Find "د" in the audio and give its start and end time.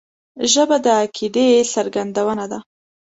0.85-0.87